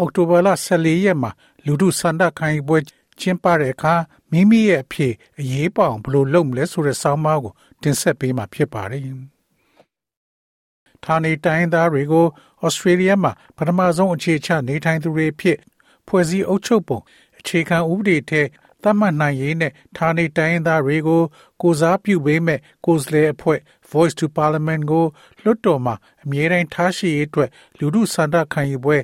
[0.00, 1.30] အောက်တိုဘာလ14ရက်မှာ
[1.64, 2.78] လူထုစန္ဒခိုင်ပွဲ
[3.20, 3.94] ကျင်းပတဲ့အခါ
[4.30, 9.02] မိမိရဲ့အဖြစ်အရေးပေါအောင်ဘလို့လုပ်မလဲဆိုတဲ့ဆောင်းပါးကိုတင်ဆက်ပေးမှာဖြစ်ပါတယ်။
[11.04, 12.26] ဌာနေတိုင်းသားတွေကို
[12.64, 15.58] ဩစတြေးလျမှာပထမဆုံးအခြေချနေထိုင်သူတွေဖြစ်
[16.06, 16.98] ဖွဲ့စည်းအုပ်ချုပ်ပုံ
[17.38, 18.42] အခြေခံဥပဒေထဲ
[18.82, 21.22] သတ်မှတ်နိုင်ရေးနဲ့ဌာနေတိုင်းသားတွေကို
[21.62, 25.04] ကိုစားပြုပေးမဲ့ကိုယ်စားလှယ်အဖွဲ့ Voice to Parliament ကို
[25.42, 28.98] လွှတ်တော်မှာအမြဲတမ်းထားရှိရေးအတွက်လူထုစန္ဒခံယူပွဲ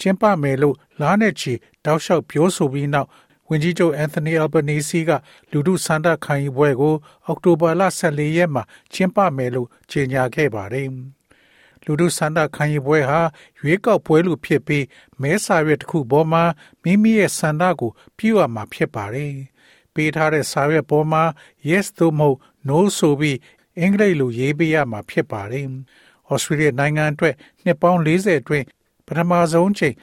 [0.00, 1.52] ကျင်းပမယ်လို့လားနဲ့ချီ
[1.84, 3.08] တောက်လျှောက်ပြောဆိုပြီးနောက်
[3.48, 5.10] ဝန်ကြီးချုပ်အန်သိုနီအယ်ဘနီစီက
[5.50, 6.94] လူထုစန္ဒခံယူပွဲကို
[7.26, 8.62] အောက်တိုဘာလ14ရက်မှာ
[8.92, 10.88] ကျင်းပမယ်လို့ကြေညာခဲ့ပါတယ်။
[11.84, 13.20] လူထုစန္ဒခံယူပွဲဟာ
[13.58, 14.84] ရွေးကောက်ပွဲလိုဖြစ်ပြီး
[15.20, 16.44] မဲစာရွက်တစ်ခုပေါ်မှာ
[16.82, 19.32] မိမိရဲ့စန္ဒကိုပြုအပ်မှာဖြစ်ပါတယ်။
[19.94, 21.22] ပေးထားတဲ့စာရွက်ပေါ်မှာ
[21.68, 23.38] yes သို့မဟုတ် no ဆိုပြီး
[23.78, 25.66] အင်္ဂလိပ်လိုရေးပေးရမှာဖြစ်ပါတယ်။
[26.30, 27.34] ဩစတြေးလျနိုင်ငံအတွက်
[27.64, 28.64] နှစ်ပေါင်း40အတွင်း
[29.10, 29.96] ပထမဆုံးချိန်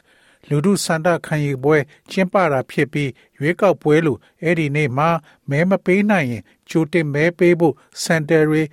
[0.49, 1.77] လူထုစန္ဒခံယူပွဲ
[2.11, 5.09] ကျင်းပတာဖြစ်ပြီးရွေးကောက်ပွဲလို့အဲ့ဒီနေ့မှာ
[5.49, 8.63] မဲမပေးနိုင်ရင်ကြိုတင်မဲပေးဖို့စန်တယ်ရီ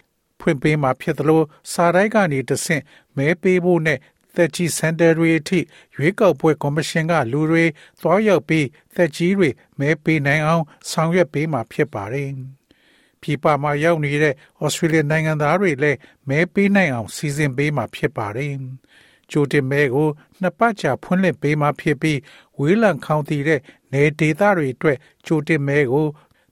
[0.40, 2.82] ဖွင့်ပေးမှာဖြစ်သလိုစာတိုင်းကနေတဆင့်
[3.16, 3.98] မဲပေးဖို့နဲ့
[4.34, 5.58] သက်ကြီးစန်တယ်ရီအထိ
[5.96, 7.64] ရွေးကောက်ပွဲကော်မရှင်ကလူတွေ
[8.00, 12.30] သွားရောက်ပြီးသက်ကြီးတွေမဲပေးနိုင်အောင်ဆောင်ရွက်ပေးမှာဖြစ်ပါတယ်။
[13.20, 18.52] ပြည်ပမှာရောက်နေတဲ့ဩစတြေးလျနိုင်ငံသားတွေလည်းမဲပေးနိုင်အောင်စီစဉ်ပေးမှာဖြစ်ပါတယ်။
[19.30, 20.08] ကြိုတင်မဲကို
[20.40, 22.18] နှစ်ပတ်ကြာဖွင့်လှစ်ပေးမှဖြစ်ပြီး
[22.58, 23.60] ဝေးလံခေါင်တည်တဲ့
[23.92, 26.06] နေဒေသတွေအတွက်ကြိုတင်မဲကို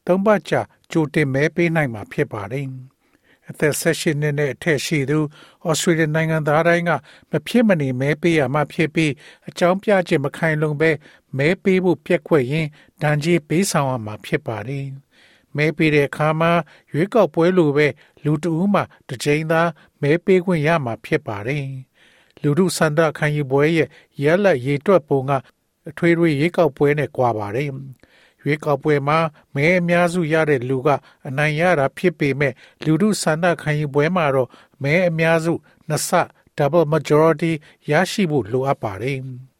[0.06, 0.60] သုံးပတ်ကြာ
[0.92, 2.66] ကြိုတင်မဲပေးနိုင်မှာဖြစ်ပါတယ်။
[3.50, 5.18] အသက်16နှစ်နဲ့အထက်ရှိသူ
[5.68, 6.90] ဩစတြေးလျနိုင်ငံသားတိုင်းက
[7.30, 9.12] မဖြစ်မနေမဲပေးရမှာဖြစ်ပြီး
[9.48, 10.90] အကြောင်းပြချက်မခိုင်လုံပဲ
[11.38, 12.66] မဲပေးဖို့ပြက်ကွက်ရင်
[13.02, 14.86] ဒဏ်ကြေးပေးဆောင်ရမှာဖြစ်ပါတယ်။
[15.56, 16.52] မဲပေးတဲ့အခါမှာ
[16.92, 17.86] ရွေးကောက်ပွဲလိုပဲ
[18.24, 19.62] လူတဦးမှတစ်ချိန်သာ
[20.02, 21.64] မဲပေးခွင့်ရမှာဖြစ်ပါတယ်။
[22.42, 23.88] လူထုစန္ဒခံယူပွဲရဲ့
[24.22, 25.32] ရလက်ရေတွက်ပုံက
[25.88, 27.70] အထွေထွေရေကောက်ပွဲနဲ့ကွာပါတယ်။
[28.40, 29.18] ရွေးကောက်ပွဲမှာ
[29.54, 30.88] မဲအများစုရတဲ့လူက
[31.26, 32.52] အနိုင်ရတာဖြစ်ပေမဲ့
[32.84, 34.48] လူထုစန္ဒခံယူပွဲမှာတော့
[34.82, 35.52] မဲအများစု
[35.88, 36.10] နှစ်ဆ
[36.58, 37.52] double majority
[37.90, 39.18] ရရှိဖို့လိုအပ်ပါတယ်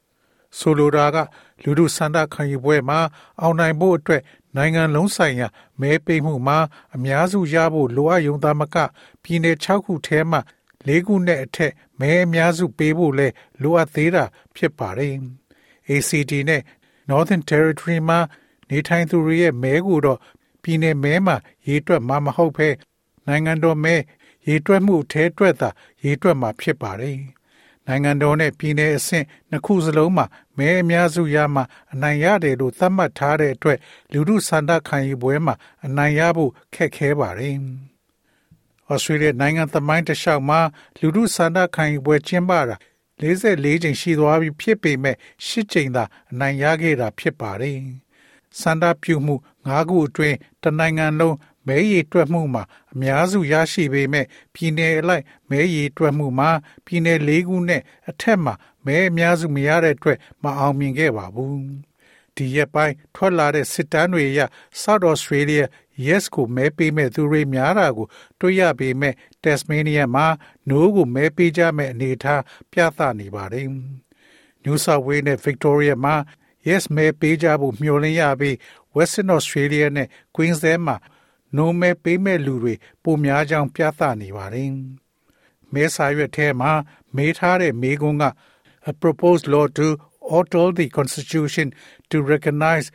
[0.59, 1.17] ။ဆိုလိုတာက
[1.63, 2.99] လူထုစန္ဒခံယူပွဲမှာ
[3.41, 4.23] အောင်နိုင်ဖို့အတွက်
[4.57, 5.49] နိုင်ငံလုံးဆိုင်ရာ
[5.81, 6.59] မဲပေးမှုမှာ
[6.95, 8.77] အများစုရဖို့လိုအပ်ရုံသာမက
[9.23, 10.41] ပြည်내6ခုထဲမှာ
[10.89, 13.29] ၄ခုနဲ့အထက်မဲအများစုပေးဖို့လဲ
[13.63, 14.25] လိုအပ်သေးတာ
[14.57, 15.15] ဖြစ်ပါတယ်။
[15.91, 16.63] ACT နဲ့
[17.11, 18.19] Northern Territory မှာ
[18.71, 20.19] နေထိုင်သူတွေရဲ့မဲကိုတော့
[20.63, 22.69] ပြည်내မဲမှာရေးတွက်မှာမဟုတ်ဘဲ
[23.27, 23.95] နိုင်ငံတော်မဲ
[24.47, 25.71] ရေးတွက်မှုထဲတွက်တာ
[26.03, 27.19] ရေးတွက်မှာဖြစ်ပါတယ်။
[27.87, 30.27] နိုင်ငံတော်နဲ့ပြည်내အဆင့်နှစ်ခုစလုံးမှာ
[30.59, 31.63] မဲအများစုရမှ
[31.93, 33.79] အနိုင်ရတယ်လို့သတ်မှတ်ထားတဲ့အတွက်
[34.13, 35.55] လူထုစန္ဒခံယူပွဲမှာ
[35.85, 37.57] အနိုင်ရဖို့ခက်ခဲပါတယ်။
[38.91, 40.61] ဩစတြေးလျနိုင်ငံသမိုင်းတစ်လျှောက်မှာ
[41.01, 42.77] လူထုဆန္ဒခံယူပွဲကျင်းပတာ
[43.21, 45.17] 44ကြိမ်ရှိသွားပြီဖြစ်ပေမဲ့
[45.47, 47.79] 10ကြိမ်သာအနိုင်ရခဲ့တာဖြစ်ပါတယ်။
[48.61, 49.35] စန္ဒပြုမှု
[49.69, 52.63] ၅ခုအတွင်းတနိုင်ငံလုံးမဲရီတွက်မှုမှာ
[52.93, 56.51] အများစုရရှိပေမဲ့ပြည်내အလိုက်မဲရီတွက်မှုမှာ
[56.87, 58.55] ပြည်내၄ခုနဲ့အထက်မှာ
[58.85, 61.57] မဲအများစုမရတဲ့အတွက်မအောင်မြင်ခဲ့ပါဘူး။
[62.37, 64.41] ဒီရက်ပိုင်းထွက်လာတဲ့စစ်တမ်းတွေအရ
[64.83, 65.65] South Australia
[66.07, 68.07] yes ကိုမဲပေးမဲ့သူတွေများတာကို
[68.41, 70.27] တွေ့ရပေမဲ့ Tasmania မှာ
[70.69, 72.43] no ကိုမဲပေးကြမဲ့အနေအထား
[72.73, 73.67] ပြသနေပါတယ်။
[74.65, 76.15] New South Wales နဲ့ Victoria မှာ
[76.69, 78.55] yes မဲပေးကြဖို့မျှော်လင့်ရပြီး
[78.97, 80.97] Western Australia နဲ့ Queensland မှာ
[81.57, 84.71] no မဲပေးမဲ့လူတွေပိုများကြောင်းပြသနေပါတယ်။
[85.75, 86.73] မဲစာရွက်ထဲမှာ
[87.17, 88.25] မေးထားတဲ့မေးခွန်းက
[88.91, 89.87] a proposed law to
[90.35, 91.67] alter the constitution
[92.11, 92.87] to recognize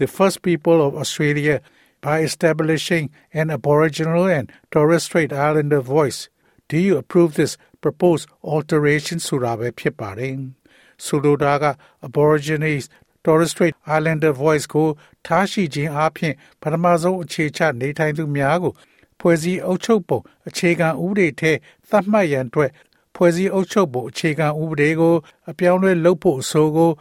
[0.00, 1.56] the first people of Australia
[2.05, 3.05] by establishing
[3.39, 6.29] an Aboriginal and Torres Strait Islander voice.
[6.69, 10.35] Do you approve this proposed alteration ဆိုတာပဲဖြစ်ပါတယ်။
[11.05, 11.65] ဆိုလိုတာက
[12.07, 12.85] Aborigines
[13.25, 14.87] Torres Strait Islander voice ကို
[15.25, 18.73] ထားရှိခြင်းအပြင်ပထမဆုံးအခြေချနေထိုင်သူများကို
[19.19, 21.51] ဖွဲ့စည်းအုပ်ချုပ်ပုံအခြေခံဥပဒေထဲ
[21.89, 22.71] သတ်မှတ်ရန်အတွက်
[23.15, 25.15] ဖွဲ့စည်းအုပ်ချုပ်ပုံအခြေခံဥပဒေကို
[25.49, 26.91] အပြောင်းလဲလုပ်ဖို့အဆိုကို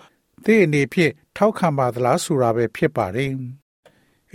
[0.45, 3.33] သိအနေဖြင့်ထောက်ခံပါသလားဆိုတာပဲဖြစ်ပါတယ်။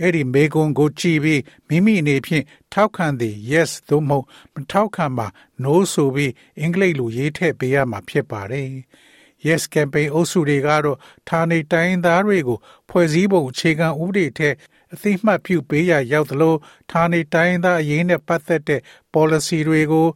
[0.01, 5.27] အဲ့ဒီမေကွန်ကိုကြည့်ပြီးမိမိအနေဖြင့်ထောက်ခံသည် yes သို့မဟုတ်မထောက်ခံပါ
[5.63, 8.69] no ဆိုပြီးအင်္ဂလိပ်လိုရေးထည့်ပေးရမှာဖြစ်ပါတယ်။
[9.47, 10.97] Yes Campaign အုပ်စုတွေကတော့
[11.29, 12.57] ဌာနေတိုင်းသားတွေကို
[12.89, 14.55] ဖွဲ့စည်းပုံအခြေခံဥပဒေထက်
[14.93, 16.55] အသိမှတ်ပြုပေးရရောက်သလို
[16.91, 18.81] ဌာနေတိုင်းသားအရေးနဲ့ပတ်သက်တဲ့
[19.13, 20.07] policy တွေကို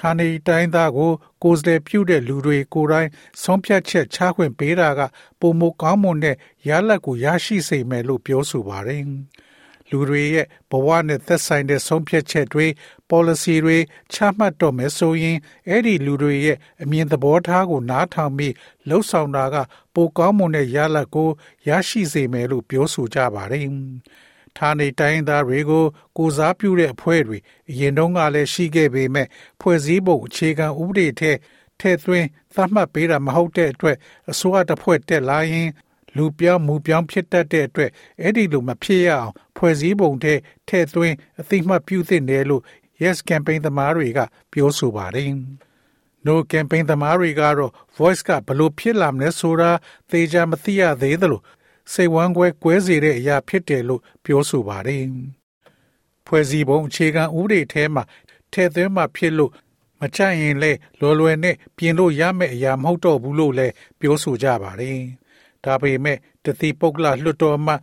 [0.00, 1.12] ဌာနေတိုင်းသားကို
[1.42, 3.08] ကိုယ်စားလှယ်ပြုတဲ့လူတွေကိုယ်တိုင်
[3.42, 5.00] ဆုံးဖြတ်ချက်ချခွင့်ပေးတာက
[5.40, 6.36] ပုံမကောင်းမွန်တဲ့
[6.68, 9.04] ရလဒ်ကိုရရှိစေမယ်လို့ပြောဆိုပါတယ်။
[9.90, 12.66] လူတွေရဲ့ဘဝနဲ့သက်ဆိုင်တဲ့ဆုံးဖြတ်ချက်တွေ
[13.10, 13.78] policy တွေ
[14.12, 18.54] ချမှတ်တော့မယ်ဆိုရင်အဲ့ဒီလူတွေရဲ့အမြင်သဘောထားကိုနားထောင်ပြီး
[18.88, 19.56] လှုပ်ဆောင်တာက
[19.94, 21.28] ပိုကောင်းမွန်တဲ့ရလဒ်ကို
[21.68, 23.66] ရရှိစေမယ်လို့ပြောဆိုကြပါတယ်။
[24.58, 25.84] ဌာနေတိုင်းသားတွေကို
[26.16, 27.38] ကိုစားပြုတဲ့အဖွဲ့တွေ
[27.70, 29.28] အရင်တုန်းကလည်းရှိခဲ့ပေမဲ့
[29.60, 31.38] ဖွဲ့စည်းပုံအခြေခံဥပဒေထက်
[31.80, 33.96] ထည့်သွင်းသတ်မှတ်ပေးတာမဟုတ်တဲ့အတွက်
[34.30, 35.70] အစိုးရတစ်ဖွဲ့တက်လာရင်
[36.16, 37.90] လူပြောင်းမူပြောင်းဖြစ်တတ်တဲ့အတွက်
[38.20, 40.34] အဲ့ဒီလိုမဖြစ်ရအောင်ဖွဲ့စည်းပုံထဲ
[40.68, 42.62] ထည့်သွင်းအသိမှတ်ပြုသင့်တယ်လို့
[43.02, 44.20] Yes Campaign သမားတွေက
[44.52, 45.30] ပြောဆိုပါတယ်။
[46.26, 49.70] No Campaign သမားတွေကတော့ Voice ကဘလို့ဖြစ်လာမလဲဆိုတာ
[50.10, 51.40] သေချာမသိရသေးသလို
[51.92, 55.04] စိတ်ဝမ်းကွဲကွဲစေတဲ့အရာဖြစ်တယ်လို့ပြောဆိုပါတယ်။
[56.26, 58.02] ဖွဲ့စည်းပုံအခြေခံဥပဒေထဲမှာ
[58.52, 59.52] ထည့်သွင်းမှဖြစ်လို့
[60.00, 64.98] မချရင်လေလွယ်လွယ်နဲ့ပြင်လို့ရမယ့်အရာမဟုတ်တော့ဘူးလို့လည်းပြောဆိုကြပါတယ်။
[65.64, 67.74] ဒါပေမဲ့တတိပုဂ္ဂလလွှတ်တော်မှ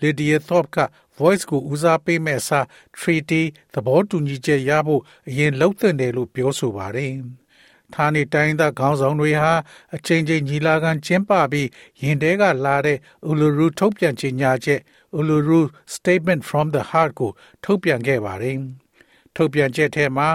[0.00, 0.78] လီဒီယာသော့က
[1.18, 2.66] voice ကိုဦးစားပေးမဲ့အစား
[2.98, 3.42] treaty
[3.72, 7.12] သဘောတူညီချက်ရဖို့အရင်လှုပ်သင့်တယ်လို့ပြောဆိုပါတယ်။
[7.94, 9.52] ဌာနေတိုင်းသားခေါင်းဆောင်တွေဟာ
[9.94, 11.68] အချိန်ချင်းညီလာခံကျင်းပပြီး
[12.02, 12.98] ရင်တဲကလာတဲ့
[13.28, 14.80] Uluru ထုတ်ပြန်ကြေညာချက်
[15.18, 15.60] Uluru
[15.94, 17.30] Statement from the Heart ကို
[17.64, 18.56] ထုတ်ပြန်ခဲ့ပါတယ်။
[19.34, 20.28] ထုတ်ပြန်ချက်ထဲမှာ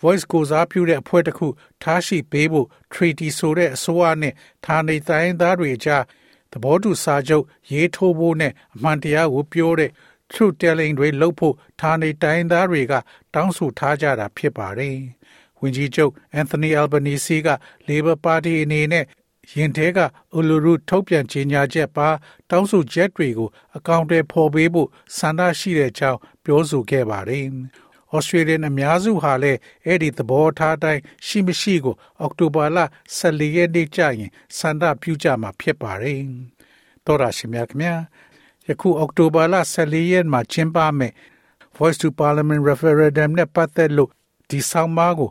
[0.00, 1.46] voice ကိုစားပြုတဲ့အဖွဲ့တစ်ခု
[1.82, 4.34] ထားရှိပေးဖို့ treaty ဆိုတဲ့အစိုးရနဲ့
[4.66, 6.04] ဌာနေတိုင်းသားတွေကြား
[6.52, 9.90] သဘောတူစာချုပ်ရေးထိုးဖို့နဲ့အမှန်တရားကိုပြောတဲ့
[10.32, 12.94] truth telling တွေလုပ်ဖို့ဌာနေတိုင်းသားတွေက
[13.34, 14.96] တောင်းဆိုထားကြတာဖြစ်ပါတယ်။
[15.62, 17.48] ဝန်ကြီးချုပ်အန်သိုနီအယ်ဘနီစီက
[17.88, 19.04] Labor Party အနေနဲ့
[19.52, 19.98] ရင်ထဲက
[20.36, 22.08] Uluru ထုတ်ပြန်ကြေညာချက်ပါ
[22.50, 27.46] တောင်းဆိုချက်တွေကိုအကောင့်တွေဖော်ပေးဖို့ဆန္ဒရှိတဲ့အကြောင်းပြောဆိုခဲ့ပါတယ်။
[28.16, 32.78] Australian အများစုဟာလည်းအဲ့ဒီသဘောထားတိုင်းရှိမရှိကို အောက်တိုဘာလ
[33.16, 36.20] 14ရက်နေ့ကျရင်ဆန္ဒပြုကြမှာဖြစ်ပါတယ်။
[37.06, 37.94] တော်ရရှိမြခင်ဗျာ
[38.66, 41.12] ယခုအောက်တိုဘာလ14ရက်မှာကျင်းပမယ်
[41.76, 44.10] Voice to Parliament Referendum နဲ့ပတ်သက်လို့
[44.48, 45.30] ဒီဆောင်မကို